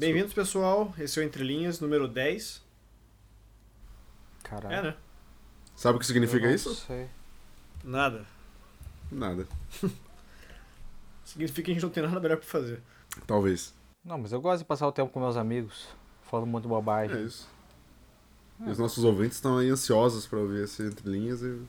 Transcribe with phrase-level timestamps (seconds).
[0.00, 0.94] Bem-vindos, pessoal.
[0.98, 2.64] Esse é o Entre Linhas, número 10.
[4.42, 4.74] Caralho.
[4.74, 4.96] É, né?
[5.76, 6.74] Sabe o que significa não isso?
[6.74, 7.06] sei.
[7.84, 8.24] Nada.
[9.12, 9.46] Nada.
[11.22, 12.80] Significa que a gente não tem nada melhor pra fazer.
[13.26, 13.74] Talvez.
[14.02, 15.86] Não, mas eu gosto de passar o tempo com meus amigos,
[16.22, 17.18] falando muito bobagem.
[17.18, 17.46] É isso.
[18.58, 21.60] E os nossos ouvintes estão aí ansiosos pra ouvir esse Entre Linhas e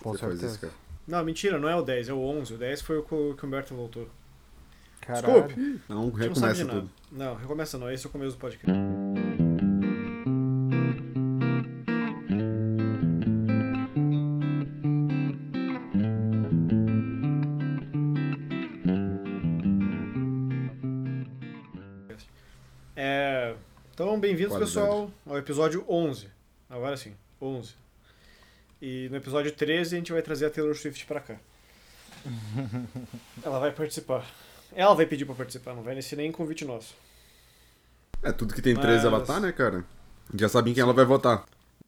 [0.00, 0.46] com você faz certeza.
[0.52, 0.72] isso, cara.
[1.04, 2.54] Não, mentira, não é o 10, é o 11.
[2.54, 4.08] O 10 foi o que o Humberto voltou.
[5.00, 5.46] Caralho.
[5.46, 5.80] Desculpe.
[5.88, 6.80] Não, não recomeça nada.
[6.80, 6.90] tudo.
[7.10, 7.90] Não, recomeça não.
[7.90, 8.78] Esse é o começo do podcast.
[22.96, 23.54] É,
[23.94, 26.28] então, bem-vindos, pessoal, ao episódio 11.
[26.68, 27.74] Agora sim, 11.
[28.82, 31.36] E no episódio 13 a gente vai trazer a Taylor Swift pra cá.
[33.42, 34.26] Ela vai participar.
[34.74, 36.94] Ela vai pedir pra participar, não vai ser nem convite nosso.
[38.22, 39.84] É, tudo que tem Mas- 13 ela tá, né, cara?
[40.34, 41.44] Já sabem quem ela vai votar.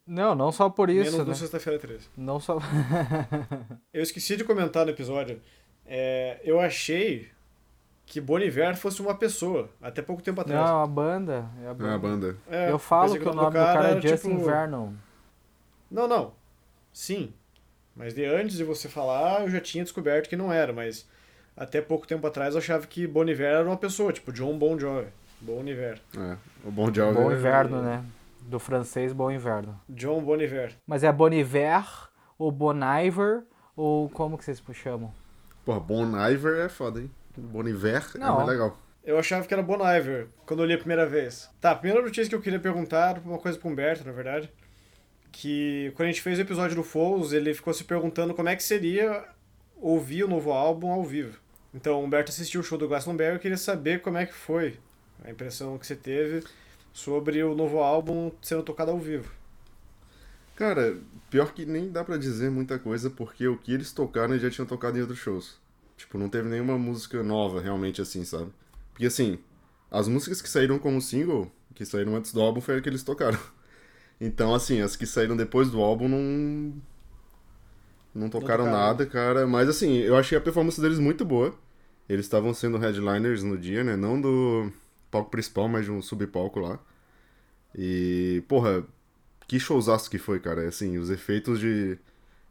[0.07, 1.34] Não, não só por isso, Menos né?
[1.34, 2.09] sexta-feira 13.
[2.17, 2.59] Não só.
[3.92, 5.41] Eu esqueci de comentar no episódio.
[5.87, 7.29] É, eu achei
[8.07, 10.69] que Boniver fosse uma pessoa, até pouco tempo atrás.
[10.69, 11.47] Não, a banda.
[11.61, 11.98] É a É a banda.
[11.98, 12.37] banda.
[12.48, 14.92] É, eu falo que o nome do cara é Justin tipo- Vernon.
[15.91, 16.33] Não, não.
[16.92, 17.33] Sim.
[17.95, 21.07] Mas de antes de você falar, eu já tinha descoberto que não era, mas
[21.56, 25.08] até pouco tempo atrás eu achava que Boniver era uma pessoa, tipo John Bon Jovi.
[25.41, 26.00] Boniver.
[26.17, 26.36] É.
[26.64, 27.14] O Bon Jovi.
[27.14, 28.05] Bom é- inverno, né?
[28.42, 29.80] Do francês, bom inverno.
[29.89, 30.75] John Boniver.
[30.86, 31.84] Mas é Boniver
[32.39, 33.42] ou Boniver
[33.77, 35.12] ou como que vocês chamam?
[35.64, 37.11] Porra, Bon Iver é foda, hein?
[37.36, 38.36] Bon Iver é Não.
[38.36, 38.77] mais legal.
[39.05, 41.48] Eu achava que era Bon Iver quando eu li a primeira vez.
[41.61, 44.50] Tá, a primeira notícia que eu queria perguntar, uma coisa pro Humberto, na verdade,
[45.30, 48.56] que quando a gente fez o episódio do Foles, ele ficou se perguntando como é
[48.56, 49.25] que seria
[49.83, 51.39] ouvir o novo álbum ao vivo.
[51.75, 54.79] Então, o Humberto assistiu o show do Glastonbury e queria saber como é que foi
[55.25, 56.45] a impressão que você teve
[56.93, 59.31] sobre o novo álbum sendo tocado ao vivo.
[60.55, 60.97] Cara,
[61.31, 64.67] pior que nem dá pra dizer muita coisa, porque o que eles tocaram já tinham
[64.67, 65.57] tocado em outros shows.
[65.97, 68.53] Tipo, não teve nenhuma música nova, realmente, assim, sabe?
[68.92, 69.39] Porque, assim,
[69.91, 73.03] as músicas que saíram como single, que saíram antes do álbum, foi a que eles
[73.03, 73.39] tocaram.
[74.25, 76.73] Então, assim, as que saíram depois do álbum não.
[78.14, 79.46] Não tocaram nada, cara.
[79.46, 81.55] Mas, assim, eu achei a performance deles muito boa.
[82.08, 83.96] Eles estavam sendo headliners no dia, né?
[83.96, 84.70] Não do
[85.11, 86.78] palco principal, mas de um subpalco lá.
[87.74, 88.84] E, porra,
[89.46, 90.68] que showzaço que foi, cara.
[90.68, 91.98] Assim, os efeitos de,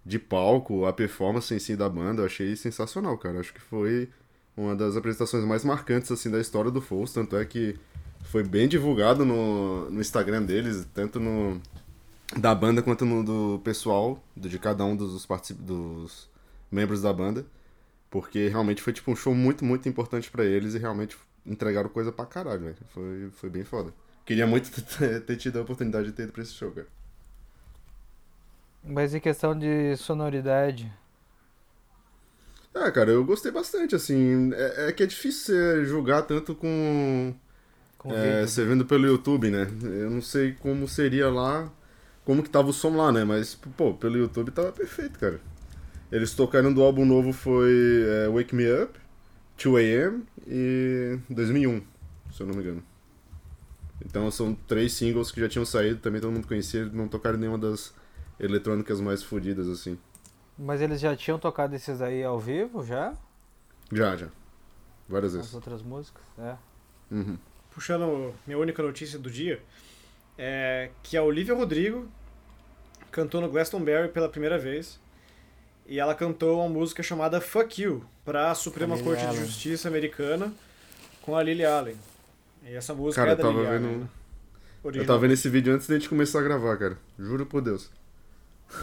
[0.05, 3.39] de palco, a performance em si da banda, eu achei sensacional, cara.
[3.39, 4.09] Acho que foi
[4.57, 7.13] uma das apresentações mais marcantes, assim, da história do Foles.
[7.13, 7.75] Tanto é que
[8.23, 11.61] foi bem divulgado no, no Instagram deles, tanto no
[12.37, 16.29] da banda quanto no do pessoal, do- de cada um dos, particip- dos
[16.71, 17.45] membros da banda.
[18.09, 22.11] Porque realmente foi, tipo, um show muito, muito importante pra eles e realmente entregaram coisa
[22.11, 22.77] pra caralho, velho.
[22.93, 23.93] Foi, foi bem foda.
[24.25, 24.69] Queria muito
[25.25, 26.87] ter, tido a oportunidade de ter ido pra esse show, cara.
[28.83, 30.91] Mas em questão de sonoridade.
[32.73, 34.51] Ah, cara, eu gostei bastante, assim.
[34.53, 37.33] É, é que é difícil você julgar tanto com.
[37.97, 38.47] Com é, vídeo.
[38.47, 39.67] você vendo pelo YouTube, né?
[39.83, 41.71] Eu não sei como seria lá,
[42.25, 43.23] como que tava o som lá, né?
[43.23, 45.39] Mas, pô, pelo YouTube tava perfeito, cara.
[46.11, 48.99] Eles tocaram do álbum novo foi é, Wake Me Up,
[49.57, 51.81] 2AM e 2001,
[52.33, 52.83] se eu não me engano.
[54.05, 57.57] Então são três singles que já tinham saído, também todo mundo conhecia, não tocaram nenhuma
[57.57, 57.93] das
[58.39, 59.97] eletrônicas mais fodidas, assim.
[60.57, 63.13] Mas eles já tinham tocado esses aí ao vivo, já?
[63.91, 64.27] Já, já.
[65.07, 65.53] Várias As vezes.
[65.53, 66.23] outras músicas?
[66.37, 66.55] É.
[67.09, 67.37] Uhum.
[67.73, 69.61] Puxando minha única notícia do dia,
[70.43, 72.09] é que a Olivia Rodrigo
[73.11, 74.99] cantou no Glastonbury pela primeira vez.
[75.85, 79.41] E ela cantou uma música chamada Fuck You para a Suprema Lily Corte de Allen.
[79.45, 80.51] Justiça americana
[81.21, 81.95] com a Lily Allen.
[82.63, 83.81] E essa música Cara, é eu da tava Lily Allen.
[83.81, 83.99] vendo.
[84.01, 84.07] né?
[84.99, 86.97] Eu tava vendo esse vídeo antes da gente começar a gravar, cara.
[87.19, 87.91] Juro por Deus.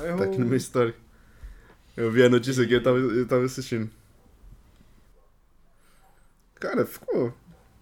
[0.00, 0.94] Eu- Tá aqui no meu story.
[1.96, 3.90] Eu vi a notícia aqui, eu tava, eu tava assistindo.
[6.56, 7.32] Cara, ficou.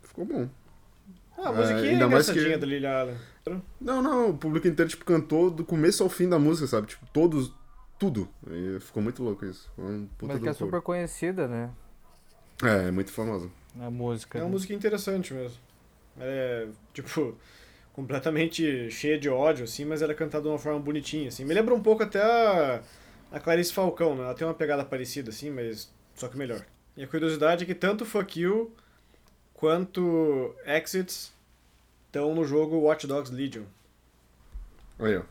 [0.02, 0.48] Ficou bom.
[1.38, 3.16] Ah, a É, musiquinha é, ainda mais engraçadinha que- da Lily Allen.
[3.80, 6.88] Não, não, o público inteiro, tipo, cantou do começo ao fim da música, sabe?
[6.88, 7.52] Tipo, todos.
[7.98, 8.28] Tudo.
[8.50, 9.70] E ficou muito louco isso.
[9.78, 11.70] Um puta Mas que é super conhecida, né?
[12.62, 13.48] É, é muito famosa.
[13.80, 14.38] A música.
[14.38, 14.52] É uma né?
[14.52, 15.58] música interessante mesmo.
[16.18, 17.34] É, tipo,
[17.94, 21.44] completamente cheia de ódio, assim, mas ela é cantada de uma forma bonitinha, assim.
[21.44, 22.82] Me lembra um pouco até a,
[23.32, 24.24] a Clarice Falcão, né?
[24.24, 26.66] Ela tem uma pegada parecida, assim, mas só que melhor.
[26.96, 28.72] E a curiosidade é que tanto Fuck You
[29.54, 31.32] quanto Exits
[32.16, 33.64] estão no jogo Watch Dogs Legion.
[34.98, 35.22] Aí, ó.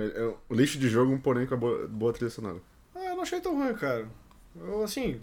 [0.00, 2.60] É O lixo de jogo, porém com a boa, boa trilha sonora.
[2.94, 4.08] Ah, eu não achei tão ruim, cara.
[4.56, 5.20] Eu, assim,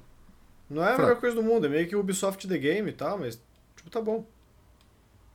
[0.70, 2.94] não é a melhor coisa do mundo, é meio que o Ubisoft The Game e
[2.94, 3.42] tal, mas,
[3.76, 4.26] Tipo, tá bom.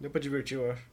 [0.00, 0.84] Deu pra divertir, eu acho.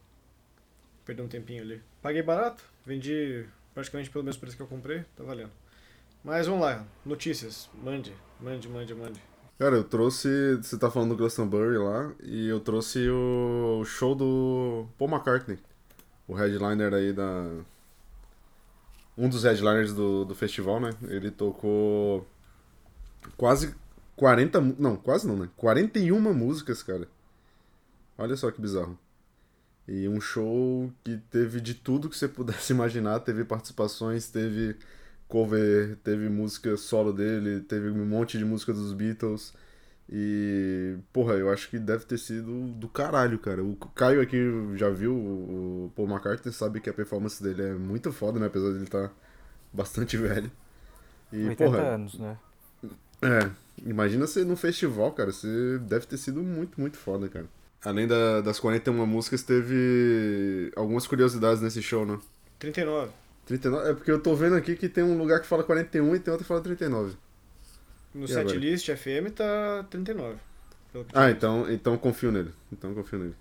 [1.06, 1.82] Perdi um tempinho ali.
[2.02, 5.52] Paguei barato, vendi praticamente pelo mesmo preço que eu comprei, tá valendo.
[6.24, 7.70] Mas vamos lá, notícias.
[7.74, 9.22] Mande, mande, mande, mande.
[9.58, 10.56] Cara, eu trouxe.
[10.58, 15.58] Você tá falando do Glastonbury lá, e eu trouxe o show do Paul McCartney.
[16.28, 17.50] O headliner aí da.
[19.18, 20.92] Um dos headliners do, do festival, né?
[21.08, 22.28] Ele tocou
[23.36, 23.74] quase
[24.16, 24.62] 40.
[24.62, 25.50] mu- Não, quase não, né?
[25.58, 27.08] 41 músicas, cara.
[28.18, 28.98] Olha só que bizarro.
[29.88, 33.20] E um show que teve de tudo que você pudesse imaginar.
[33.22, 34.76] Teve participações, teve
[35.28, 39.54] cover, teve música solo dele, teve um monte de música dos Beatles.
[40.10, 43.64] E, porra, eu acho que deve ter sido do caralho, cara.
[43.64, 44.38] O Caio aqui
[44.76, 48.48] já viu o Paul McCartney, sabe que a performance dele é muito foda, né?
[48.48, 49.12] Apesar de ele estar
[49.74, 50.52] bastante velho.
[51.34, 52.38] E, 80 porra, anos, né?
[53.22, 53.50] é,
[53.86, 55.32] imagina você num festival, cara.
[55.32, 57.46] Você deve ter sido muito, muito foda, cara.
[57.84, 62.20] Além da- das 41 músicas, teve algumas curiosidades nesse show, né?
[62.60, 63.12] 39.
[63.48, 66.20] 39, é porque eu tô vendo aqui que tem um lugar que fala 41 e
[66.20, 67.16] tem outro que fala 39.
[68.14, 70.36] No E setlist FM tá 39.
[70.92, 72.52] pelo que Ah, então, então confio nele.
[72.72, 73.36] Então confio nele.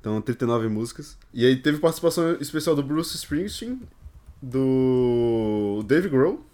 [0.00, 1.16] Então, 39 músicas.
[1.32, 3.80] E aí teve participação especial do Bruce Springsteen,
[4.40, 6.44] do Dave Grohl.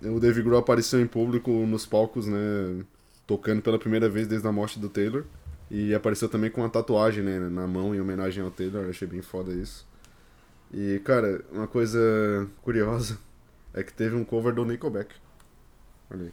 [0.00, 2.84] O Dave Grohl apareceu em público nos palcos, né?
[3.26, 5.24] Tocando pela primeira vez desde a morte do Taylor.
[5.68, 8.84] E apareceu também com uma tatuagem né, na mão em homenagem ao Taylor.
[8.84, 9.84] Eu achei bem foda isso.
[10.72, 13.18] E, cara, uma coisa curiosa
[13.74, 15.14] é que teve um cover do Nickelback.
[16.10, 16.32] Olha aí.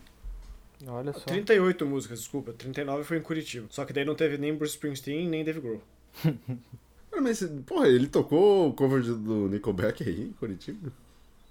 [0.88, 1.26] Olha só.
[1.26, 2.54] 38 músicas, desculpa.
[2.54, 3.68] 39 foi em Curitiba.
[3.70, 5.82] Só que daí não teve nem Bruce Springsteen, nem Dave Grohl.
[7.22, 10.92] Mas, porra, ele tocou o cover do Nickelback aí em Curitiba?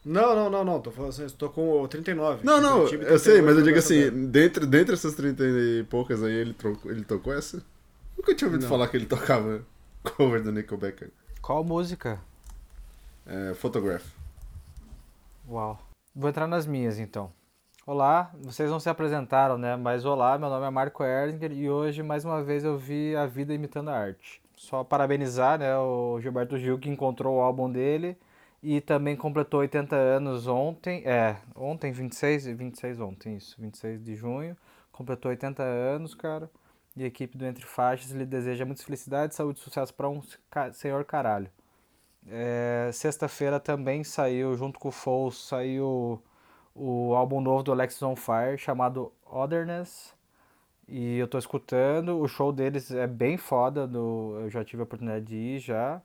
[0.05, 0.81] Não, não, não, não.
[0.81, 2.47] Tô falando assim, tô com o 39.
[2.47, 4.27] Não, não, Curitiba, eu sei, 38 mas eu digo assim, essa data.
[4.29, 7.63] dentre, dentre essas 30 e poucas aí, ele, trocou, ele tocou essa?
[8.17, 8.69] Nunca tinha ouvido Não.
[8.69, 9.63] falar que ele tocava
[10.03, 11.09] cover do Nickelback.
[11.43, 12.19] Qual música?
[13.29, 14.05] É, Photograph.
[15.47, 15.79] Uau.
[16.17, 17.31] Vou entrar nas minhas então.
[17.87, 19.77] Olá, vocês não se apresentaram, né?
[19.77, 23.27] Mas olá, meu nome é Marco Erlinger e hoje mais uma vez eu vi a
[23.27, 24.41] vida imitando a arte.
[24.57, 28.17] Só parabenizar, né, o Gilberto Gil que encontrou o álbum dele
[28.63, 34.57] e também completou 80 anos ontem, é, ontem 26, 26 ontem, isso, 26 de junho,
[34.91, 36.51] completou 80 anos, cara.
[36.97, 40.21] E a equipe do Entre Faixas lhe deseja muita felicidade, saúde e sucesso para um
[40.73, 41.51] senhor caralho.
[42.27, 46.23] É, Sexta-feira também saiu, junto com o Foles, saiu
[46.75, 50.15] o álbum novo do Alexis on Fire, chamado Otherness.
[50.87, 54.85] E eu tô escutando, o show deles é bem foda, do, eu já tive a
[54.85, 56.01] oportunidade de ir já.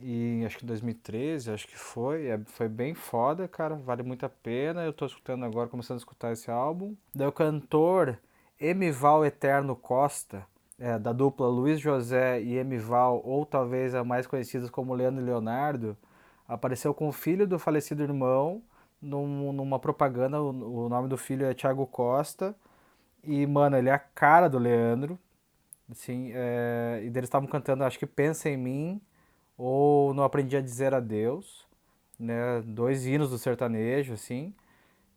[0.00, 4.28] E acho que 2013, acho que foi, é, foi bem foda, cara, vale muito a
[4.28, 4.84] pena.
[4.84, 6.94] Eu tô escutando agora, começando a escutar esse álbum.
[7.14, 8.18] Daí o cantor
[8.60, 10.46] Emival Eterno Costa,
[10.82, 15.26] é, da dupla Luiz José e Emival, ou talvez a mais conhecidas como Leandro e
[15.26, 15.96] Leonardo,
[16.48, 18.62] apareceu com o filho do falecido irmão
[19.00, 20.42] num- numa propaganda.
[20.42, 22.54] O, o nome do filho é Thiago Costa.
[23.24, 25.18] E, mano, ele é a cara do Leandro.
[25.90, 29.00] Assim, é, e eles estavam cantando, acho que Pensa em Mim
[29.58, 31.66] ou Não Aprendi a Dizer Adeus,
[32.18, 32.62] né?
[32.64, 34.54] Dois hinos do sertanejo, assim.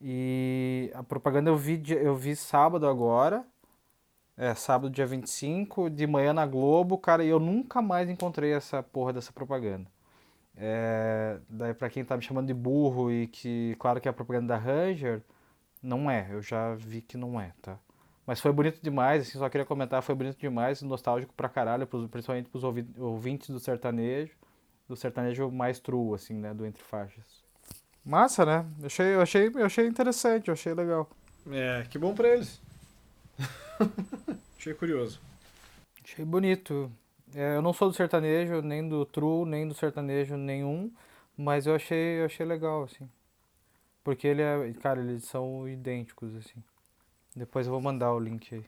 [0.02, 3.46] E a propaganda eu vi, eu vi sábado agora.
[4.38, 8.84] É, sábado, dia 25, de manhã na Globo, cara, e eu nunca mais encontrei essa
[8.84, 9.90] porra dessa propaganda.
[10.58, 14.14] É, daí pra quem tá me chamando de burro e que, claro que é a
[14.14, 15.22] propaganda da Ranger,
[15.82, 17.78] não é, eu já vi que não é, tá?
[18.26, 22.50] Mas foi bonito demais, assim, só queria comentar, foi bonito demais, nostálgico pra caralho, principalmente
[22.50, 24.34] pros ouvi- ouvintes do sertanejo,
[24.88, 27.44] do sertanejo mais true, assim, né, do Entre Faixas.
[28.04, 28.66] Massa, né?
[28.80, 31.10] Eu achei, eu achei, eu achei interessante, eu achei legal.
[31.52, 32.62] É, que bom pra eles.
[34.66, 35.22] Achei curioso.
[36.04, 36.92] Achei bonito.
[37.36, 40.92] É, eu não sou do sertanejo, nem do true, nem do sertanejo nenhum,
[41.38, 43.08] mas eu achei, eu achei legal, assim.
[44.04, 46.64] Porque ele é, cara, eles são idênticos, assim.
[47.36, 48.66] Depois eu vou mandar o link aí.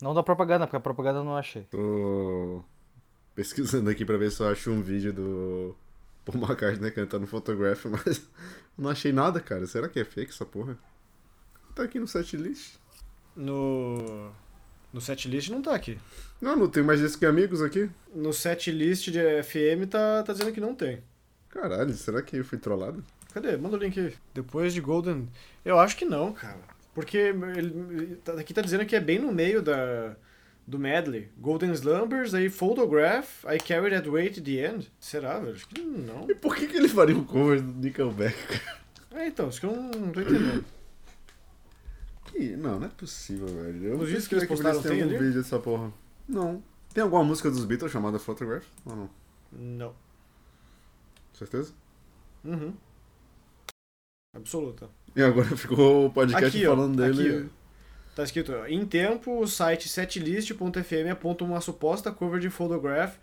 [0.00, 1.64] Não da propaganda, porque a propaganda eu não achei.
[1.64, 2.64] Tô
[3.34, 5.76] pesquisando aqui pra ver se eu acho um vídeo do
[6.24, 8.26] Paul McCartney cantando Photograph, mas
[8.76, 9.66] não achei nada, cara.
[9.66, 10.78] Será que é fake essa porra?
[11.74, 12.78] Tá aqui no setlist.
[13.38, 14.30] No.
[14.92, 15.98] No setlist não tá aqui.
[16.40, 17.88] Não, não tem mais isso que amigos aqui.
[18.14, 21.02] No setlist de FM tá, tá dizendo que não tem.
[21.50, 23.04] Caralho, será que eu fui trollado?
[23.32, 23.56] Cadê?
[23.56, 24.14] Manda o link aí.
[24.34, 25.28] Depois de Golden.
[25.64, 26.58] Eu acho que não, cara.
[26.94, 30.16] Porque ele, tá- aqui tá dizendo que é bem no meio da,
[30.66, 31.28] do medley.
[31.38, 34.90] Golden Slumbers, aí Photograph, I Carry That Weight at the End.
[34.98, 35.54] Será, velho?
[35.54, 36.28] Acho que não.
[36.28, 38.36] E por que, que ele faria um cover do Nickelback?
[39.12, 40.64] É, então, isso que eu não, não tô entendendo.
[42.32, 42.56] Que...
[42.56, 43.84] Não, não é possível, velho.
[43.84, 45.24] Eu Os vídeos que eles postaram tem algum ali?
[45.24, 45.92] vídeo dessa porra.
[46.28, 46.62] Não.
[46.92, 48.64] Tem alguma música dos Beatles chamada Photograph?
[48.84, 49.10] Ou não?
[49.52, 49.94] Não.
[51.32, 51.72] Certeza?
[52.44, 52.74] Uhum.
[54.34, 54.88] Absoluta.
[55.14, 57.38] E agora ficou o podcast Aqui, ó, falando dele.
[57.38, 57.50] aqui,
[58.14, 63.14] Tá escrito, ó, em tempo, o site setlist.fm aponta uma suposta cover de Photograph,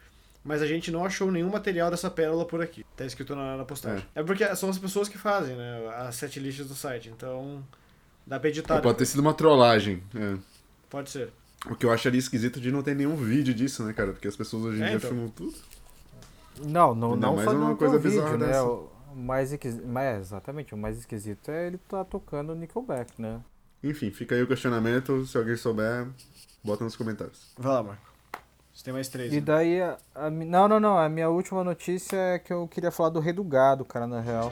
[0.41, 2.85] mas a gente não achou nenhum material dessa pérola por aqui.
[2.95, 4.05] Tá escrito na, na postagem.
[4.15, 4.23] É.
[4.23, 7.61] porque são as pessoas que fazem, né, as setlists do site, então
[8.25, 8.75] dá pra editar.
[8.77, 10.01] É, pode ter sido uma trollagem.
[10.15, 10.37] É.
[10.89, 11.31] Pode ser.
[11.69, 14.11] O que eu acharia esquisito de não ter nenhum vídeo disso, né, cara?
[14.13, 15.09] Porque as pessoas hoje em É, dia então.
[15.09, 15.55] filmam tudo.
[16.63, 18.47] Não, não, Ainda não mais só uma coisa vídeo, bizarra né?
[18.47, 18.63] dessa.
[18.63, 23.41] O mais esquisito, mas é, exatamente, o mais esquisito é ele tá tocando Nickelback, né?
[23.83, 25.25] Enfim, fica aí o questionamento.
[25.25, 26.07] Se alguém souber,
[26.63, 27.53] bota nos comentários.
[27.57, 28.13] Vai lá, Marco.
[28.73, 29.31] Você tem mais três.
[29.31, 29.41] E né?
[29.41, 33.09] daí, a, a não, não, não, a minha última notícia é que eu queria falar
[33.09, 34.51] do Rei do Gado, cara, na real.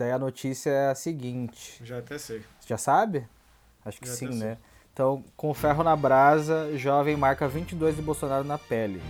[0.00, 2.38] Daí a notícia é a seguinte, Já até sei.
[2.58, 3.26] você já sabe?
[3.84, 4.56] Acho que Já sim, né?
[4.92, 9.00] Então, com ferro na brasa, jovem marca 22 de Bolsonaro na pele.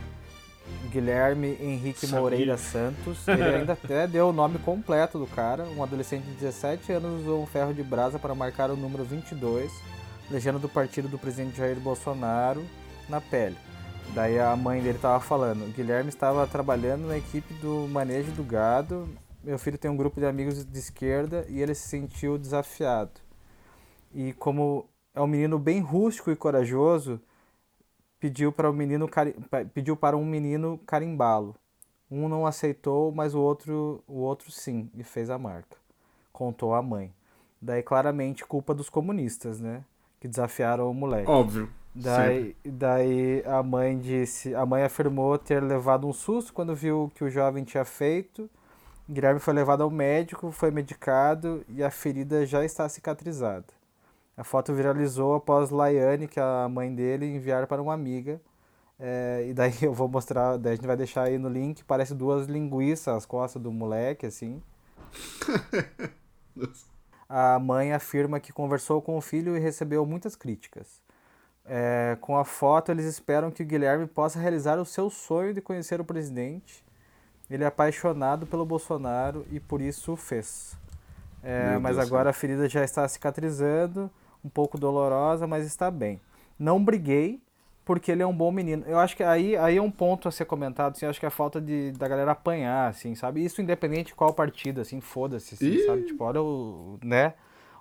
[0.91, 2.21] Guilherme Henrique Sabia.
[2.21, 5.65] Moreira Santos, ele ainda até deu o nome completo do cara.
[5.65, 9.73] Um adolescente de 17 anos usou um ferro de brasa para marcar o número 22,
[10.31, 12.65] legenda do partido do presidente Jair Bolsonaro,
[13.09, 13.57] na pele.
[14.13, 19.09] Daí a mãe dele estava falando: Guilherme estava trabalhando na equipe do manejo do gado.
[19.43, 23.21] Meu filho tem um grupo de amigos de esquerda e ele se sentiu desafiado.
[24.15, 27.21] E como é um menino bem rústico e corajoso,
[28.19, 31.55] pediu para o menino cari- pa- pediu para um menino carimbá-lo.
[32.11, 35.77] Um não aceitou, mas o outro o outro sim e fez a marca.
[36.33, 37.13] Contou a mãe.
[37.63, 39.85] Daí claramente culpa dos comunistas, né?
[40.21, 41.31] Que desafiaram o moleque.
[41.31, 41.69] Óbvio.
[41.95, 47.11] Daí, daí a mãe disse, a mãe afirmou ter levado um susto quando viu o
[47.11, 48.49] que o jovem tinha feito.
[49.11, 53.67] Guilherme foi levado ao médico, foi medicado e a ferida já está cicatrizada.
[54.37, 58.41] A foto viralizou após Laiane, que é a mãe dele, enviar para uma amiga.
[58.99, 62.15] É, e daí eu vou mostrar, daí a gente vai deixar aí no link, parece
[62.15, 64.63] duas linguiças as costas do moleque, assim.
[67.29, 71.01] A mãe afirma que conversou com o filho e recebeu muitas críticas.
[71.65, 75.61] É, com a foto, eles esperam que o Guilherme possa realizar o seu sonho de
[75.61, 76.85] conhecer o presidente.
[77.51, 80.79] Ele é apaixonado pelo Bolsonaro e por isso o fez.
[81.43, 84.11] É, mas Deus, agora a ferida já está cicatrizando,
[84.45, 86.21] um pouco dolorosa, mas está bem.
[86.59, 87.41] Não briguei,
[87.85, 88.85] porque ele é um bom menino.
[88.87, 91.27] Eu acho que aí, aí é um ponto a ser comentado, assim, eu acho que
[91.27, 93.45] é a falta de, da galera apanhar, assim, sabe?
[93.45, 96.03] Isso independente de qual partido, assim, foda-se, assim, sabe?
[96.03, 97.35] Tipo, olha o, né?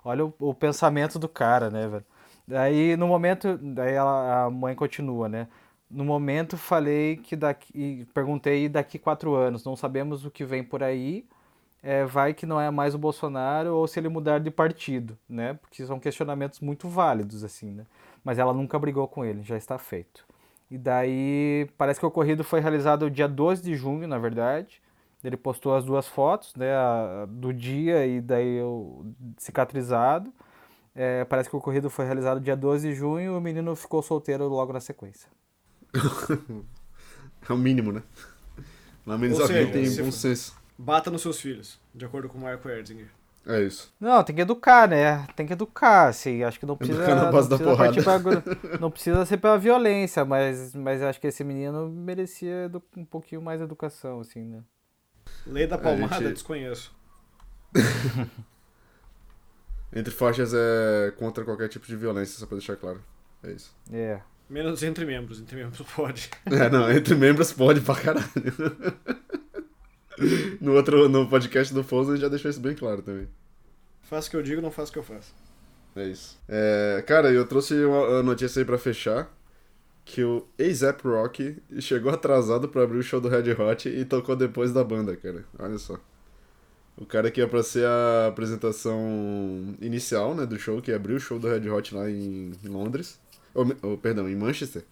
[0.04, 2.04] Olha o, o pensamento do cara, né, velho?
[2.48, 5.46] Daí, no momento, daí ela, a mãe continua, né?
[5.90, 10.82] No momento, falei que daqui, perguntei daqui quatro anos, não sabemos o que vem por
[10.84, 11.26] aí,
[11.82, 15.54] é, vai que não é mais o Bolsonaro ou se ele mudar de partido, né?
[15.54, 17.86] Porque são questionamentos muito válidos, assim, né?
[18.24, 20.26] Mas ela nunca brigou com ele, já está feito.
[20.70, 24.82] E daí, parece que o ocorrido foi realizado dia 12 de junho, na verdade.
[25.24, 26.72] Ele postou as duas fotos, né?
[26.74, 29.04] a- do dia e daí o
[29.38, 30.32] cicatrizado.
[30.94, 34.02] É, parece que o ocorrido foi realizado dia 12 de junho e o menino ficou
[34.02, 35.28] solteiro logo na sequência.
[37.48, 38.02] É o mínimo, né?
[39.06, 40.54] Lá menos Ou alguém seja, tem se bom for- senso.
[40.78, 43.08] Bata nos seus filhos, de acordo com o Marco Erzinger.
[43.46, 43.92] É isso.
[43.98, 45.26] Não, tem que educar, né?
[45.34, 46.44] Tem que educar, assim.
[46.44, 46.98] Acho que não precisa.
[47.02, 51.02] Educar na base não da precisa partir pra não precisa ser pela violência, mas, mas
[51.02, 54.62] acho que esse menino merecia edu- um pouquinho mais de educação, assim, né?
[55.46, 56.94] Lei da palmada, gente- desconheço.
[59.92, 63.02] Entre faixas é contra qualquer tipo de violência, só pra deixar claro.
[63.42, 63.74] É isso.
[63.92, 64.20] É.
[64.50, 66.28] Menos entre membros, entre membros pode.
[66.44, 68.26] É, não, entre membros pode pra caralho.
[70.60, 73.26] No outro, no podcast do Foz, a gente já deixou isso bem claro também.
[74.02, 75.32] Faço o que eu digo, não faço o que eu faço.
[75.96, 76.38] É isso.
[76.46, 79.34] É, cara, eu trouxe uma notícia aí pra fechar.
[80.04, 84.36] Que o A$AP Rock chegou atrasado pra abrir o show do Red Hot e tocou
[84.36, 85.42] depois da banda, cara.
[85.58, 85.98] Olha só.
[86.98, 91.20] O cara que ia pra ser a apresentação inicial, né, do show, que abriu o
[91.20, 93.18] show do Red Hot lá em Londres.
[93.54, 94.84] Ou, perdão, em Manchester.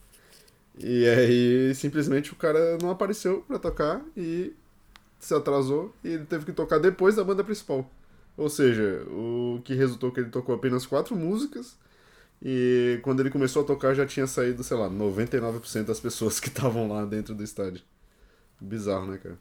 [0.79, 4.55] E aí, simplesmente, o cara não apareceu pra tocar e
[5.21, 7.89] se atrasou e ele teve que tocar depois da banda principal.
[8.37, 11.77] Ou seja, o que resultou que ele tocou apenas quatro músicas
[12.43, 16.49] e quando ele começou a tocar já tinha saído, sei lá, 99% das pessoas que
[16.49, 17.83] estavam lá dentro do estádio.
[18.61, 19.39] Bizarro, né, cara?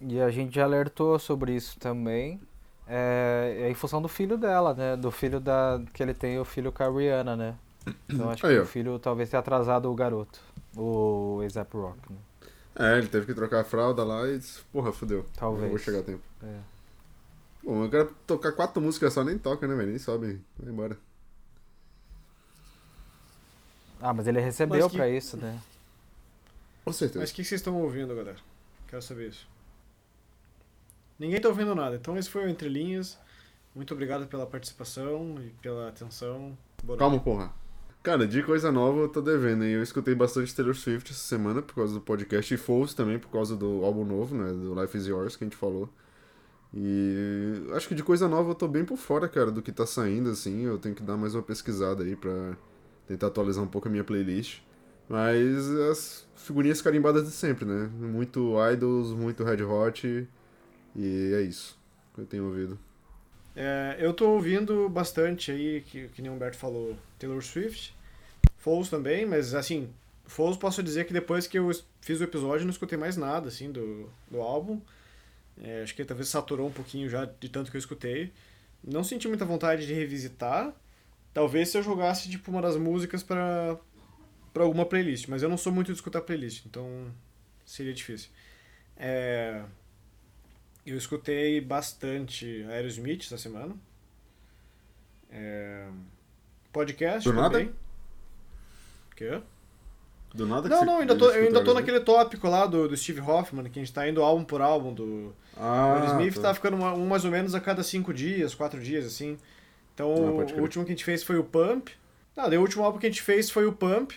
[0.00, 2.40] E a gente já alertou sobre isso também.
[2.86, 4.96] é, é em função do filho dela, né?
[4.96, 5.82] Do filho da.
[5.94, 7.58] que ele tem, o filho com a Rihanna, né?
[8.08, 8.62] Então acho Aí, que ó.
[8.62, 10.40] o filho talvez tenha atrasado o garoto.
[10.76, 12.18] O A$AP Rock, né?
[12.74, 15.26] É, ele teve que trocar a fralda lá e disse, porra, fudeu.
[15.36, 15.62] Talvez.
[15.62, 16.22] Não vou chegar a tempo.
[16.42, 16.58] É.
[17.62, 19.90] Bom, eu quero tocar quatro músicas só, nem toca, né, velho?
[19.90, 20.40] Nem sobe.
[20.58, 20.96] Vai embora.
[24.00, 25.60] Ah, mas ele recebeu Mas que- pra isso, né?
[26.84, 27.20] Com certeza.
[27.20, 28.38] Mas o que vocês estão ouvindo, galera?
[28.88, 29.46] Quero saber isso.
[31.18, 33.16] Ninguém tá ouvindo nada, então esse foi o Entre Linhas.
[33.74, 36.56] Muito obrigado pela participação e pela atenção.
[36.82, 37.24] Boa Calma, noite.
[37.24, 37.52] porra.
[38.02, 39.74] Cara, de coisa nova eu tô devendo, hein?
[39.74, 43.30] Eu escutei bastante Taylor Swift essa semana por causa do podcast e Foles também por
[43.30, 44.52] causa do álbum novo, né?
[44.52, 45.88] Do Life is Yours que a gente falou.
[46.74, 49.86] E acho que de coisa nova eu tô bem por fora, cara, do que tá
[49.86, 50.62] saindo, assim.
[50.64, 52.56] Eu tenho que dar mais uma pesquisada aí pra
[53.06, 54.62] tentar atualizar um pouco a minha playlist.
[55.08, 57.88] Mas as figurinhas carimbadas de sempre, né?
[58.00, 60.28] Muito Idols, muito Red Hot.
[60.96, 61.78] E é isso
[62.14, 62.76] que eu tenho ouvido.
[63.54, 67.94] É, eu tô ouvindo bastante aí, que, que nem o Humberto falou, Taylor Swift.
[68.56, 69.90] Foles também, mas assim,
[70.24, 73.70] Foles posso dizer que depois que eu fiz o episódio não escutei mais nada, assim,
[73.70, 74.80] do, do álbum.
[75.62, 78.32] É, acho que talvez saturou um pouquinho já de tanto que eu escutei.
[78.82, 80.72] Não senti muita vontade de revisitar.
[81.34, 83.78] Talvez se eu jogasse, tipo, uma das músicas pra,
[84.52, 87.10] pra alguma playlist, mas eu não sou muito de escutar playlist, então
[87.64, 88.30] seria difícil.
[88.96, 89.62] É,
[90.90, 93.74] eu escutei bastante Aerosmith essa semana.
[95.30, 95.86] É,
[96.72, 97.50] podcast Do nada?
[97.58, 97.68] também.
[99.12, 99.40] O quê?
[100.34, 103.20] Do nada Não, não, ainda tô, eu ainda tô naquele tópico lá do, do Steve
[103.20, 106.40] Hoffman, que a gente tá indo álbum por álbum do, Ah, o tá.
[106.40, 109.36] tá ficando uma- um mais ou menos a cada cinco dias, quatro dias, assim.
[109.94, 111.90] Então, Ah, o último que a gente fez foi o Pump.
[112.34, 114.12] Ah, daí o último álbum que a gente fez foi o Pump,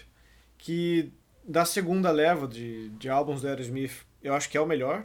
[0.57, 1.11] que
[1.45, 5.03] da segunda leva de, de álbuns do Aerosmith, eu acho que é o melhor.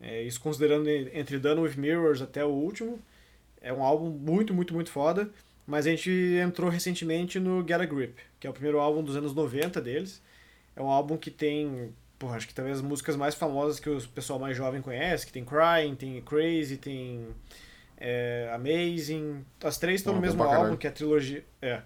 [0.00, 2.98] É, isso considerando en- entre Done With Mirrors até o último.
[3.60, 5.28] É um álbum muito, muito, muito foda.
[5.66, 6.10] Mas a gente
[6.42, 10.20] entrou recentemente no Get a Grip, que é o primeiro álbum dos anos 90 deles.
[10.74, 14.00] É um álbum que tem, porra, acho que talvez as músicas mais famosas que o
[14.08, 17.28] pessoal mais jovem conhece, que tem Crying, tem Crazy, tem
[17.98, 19.44] é, Amazing.
[19.62, 20.64] As três estão no mesmo caralho.
[20.64, 21.44] álbum, que é a trilogia.
[21.62, 21.82] É,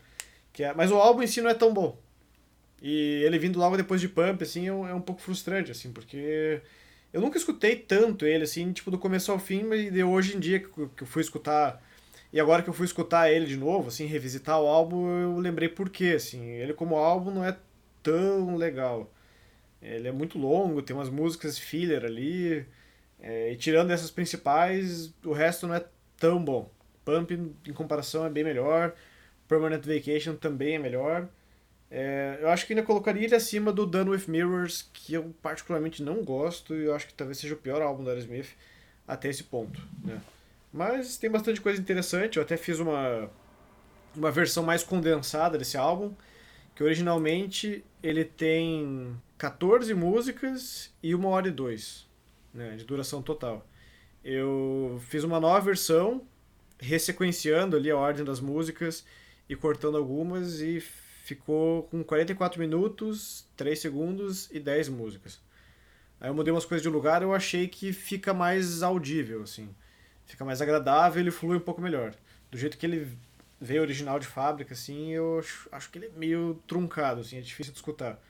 [0.52, 1.98] que é, mas o álbum em si não é tão bom.
[2.80, 5.90] E ele vindo logo depois de Pump, assim, é um, é um pouco frustrante, assim,
[5.92, 6.60] porque
[7.14, 10.40] eu nunca escutei tanto ele, assim, tipo, do começo ao fim, mas de hoje em
[10.40, 11.80] dia que eu fui escutar.
[12.32, 15.68] E agora que eu fui escutar ele de novo, assim, revisitar o álbum, eu lembrei
[15.68, 16.42] por quê, assim.
[16.44, 17.56] Ele como álbum não é
[18.02, 19.08] tão legal.
[19.80, 22.66] Ele é muito longo, tem umas músicas filler ali.
[23.20, 25.84] é, e tirando essas principais, o resto não é
[26.18, 26.70] tão bom.
[27.04, 28.94] Pump, em comparação, é bem melhor.
[29.48, 31.28] Permanent Vacation também é melhor.
[31.96, 36.02] É, eu acho que ainda colocaria ele acima do Done With Mirrors, que eu particularmente
[36.02, 38.48] não gosto, e eu acho que talvez seja o pior álbum do Aerosmith
[39.06, 40.20] até esse ponto, né?
[40.72, 43.30] Mas tem bastante coisa interessante, eu até fiz uma,
[44.12, 46.12] uma versão mais condensada desse álbum,
[46.74, 52.08] que originalmente ele tem 14 músicas e uma hora e dois,
[52.52, 53.64] né, de duração total.
[54.24, 56.26] Eu fiz uma nova versão,
[56.76, 59.06] ressequenciando ali a ordem das músicas
[59.48, 60.82] e cortando algumas e
[61.24, 65.40] ficou com 44 minutos, 3 segundos e 10 músicas.
[66.20, 69.74] Aí eu mudei umas coisas de lugar eu achei que fica mais audível, assim.
[70.26, 72.14] Fica mais agradável e flui um pouco melhor.
[72.50, 73.16] Do jeito que ele
[73.58, 77.72] veio original de fábrica, assim, eu acho, que ele é meio truncado, assim, é difícil
[77.72, 78.22] de escutar.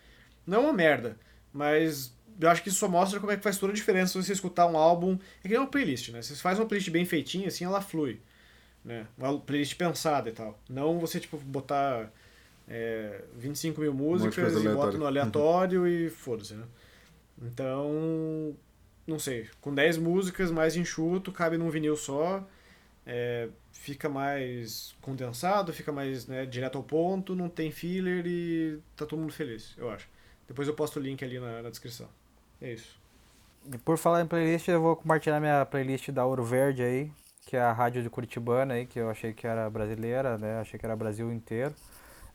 [0.46, 1.18] Não é uma merda,
[1.52, 4.32] mas eu acho que isso só mostra como é que faz toda a diferença você
[4.32, 5.18] escutar um álbum.
[5.40, 6.22] É que nem uma playlist, né?
[6.22, 8.20] Você faz uma playlist bem feitinha, assim, ela flui.
[8.84, 9.04] Né?
[9.18, 10.60] Uma playlist pensada e tal.
[10.68, 12.12] Não você, tipo, botar
[12.68, 14.98] é, 25 mil músicas coisa e bota aleatória.
[14.98, 16.64] no aleatório e foda-se, né?
[17.42, 18.56] Então,
[19.06, 22.46] não sei, com 10 músicas mais enxuto, cabe num vinil só,
[23.06, 29.04] é, fica mais condensado, fica mais né, direto ao ponto, não tem filler e tá
[29.04, 30.08] todo mundo feliz, eu acho.
[30.46, 32.08] Depois eu posto o link ali na, na descrição.
[32.60, 32.98] É isso.
[33.72, 37.10] E por falar em playlist, eu vou compartilhar minha playlist da Ouro Verde aí,
[37.46, 40.60] que é a rádio de Curitibana aí, que eu achei que era brasileira, né?
[40.60, 41.74] Achei que era Brasil inteiro.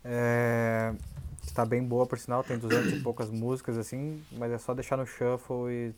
[0.04, 0.94] É...
[1.44, 4.98] Está bem boa, por sinal, tem 200 e poucas músicas assim, mas é só deixar
[4.98, 5.94] no shuffle e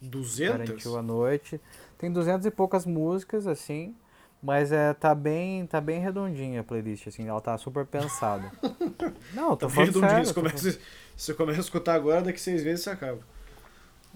[0.00, 0.56] 200?
[0.68, 1.60] garantiu a noite.
[1.98, 3.94] Tem 200 e poucas músicas assim,
[4.40, 8.52] mas é tá bem, tá bem redondinha a playlist assim, ela tá super pensada.
[9.34, 10.26] Não, tô Tá falando redondinho, sério.
[10.26, 10.78] você começa, se
[11.16, 13.18] você começa a escutar agora, daqui seis vezes você acaba.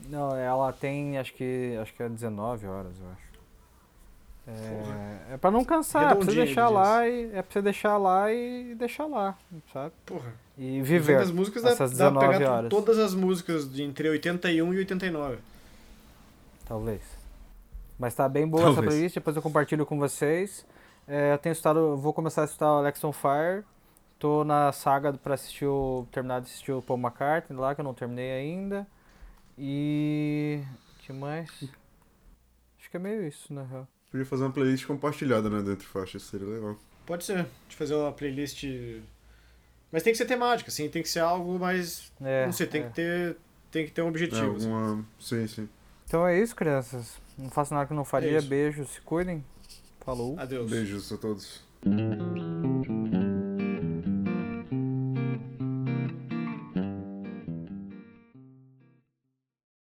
[0.09, 3.32] Não, ela tem acho que acho que é 19 horas, eu acho.
[4.47, 7.97] É, é pra não cansar, é pra você deixar lá e é pra você deixar
[7.97, 9.39] lá e deixar lá,
[9.73, 9.93] sabe?
[10.05, 10.35] Porra.
[10.59, 12.71] E viver 200 músicas dá, essas dá pra 19 pegar horas.
[12.71, 15.39] todas as músicas de entre 81 e 89.
[16.67, 17.03] talvez.
[17.99, 18.95] Mas tá bem boa essa Talvez.
[18.95, 20.67] playlist, depois eu compartilho com vocês.
[21.07, 23.65] É, eu tenho estudado, vou começar a estudar o Alex on Fire.
[24.19, 26.07] Tô na saga pra assistir o.
[26.11, 28.87] terminar de assistir o Paul McCartney lá, que eu não terminei ainda.
[29.57, 30.63] E.
[30.97, 31.49] O que mais?
[32.79, 33.87] Acho que é meio isso, na real.
[34.13, 36.77] Podia fazer uma playlist compartilhada, né, dentro faixas, seria legal.
[37.07, 37.47] Pode ser.
[37.67, 38.63] De fazer uma playlist.
[39.91, 42.13] Mas tem que ser temática, assim, tem que ser algo mais.
[42.21, 42.87] É, não sei, tem é.
[42.87, 43.37] que ter.
[43.71, 44.57] Tem que ter um É, objetivo.
[44.57, 44.71] assim.
[44.71, 45.05] alguma...
[45.19, 45.69] Sim, sim.
[46.07, 47.19] Então é isso, crianças.
[47.39, 48.37] Não faço nada que eu não faria.
[48.37, 48.43] É.
[48.43, 49.43] Beijos, se cuidem.
[50.05, 50.39] Falou.
[50.39, 50.71] Adeus.
[50.71, 51.63] Beijos a todos.